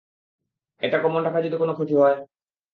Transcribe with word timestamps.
এটা 0.81 0.97
গোপন 0.97 1.21
রাখায় 1.23 1.45
যদি 1.45 1.57
কোনো 1.57 1.73
ক্ষতি 1.73 1.93
হয়? 1.95 2.17